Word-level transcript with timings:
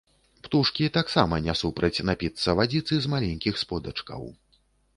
Птушкі 0.45 0.87
таксама 0.95 1.35
не 1.49 1.55
супраць 1.61 2.03
напіцца 2.11 2.57
вадзіцы 2.63 2.93
з 3.07 3.15
маленькіх 3.15 3.63
сподачкаў. 3.67 4.21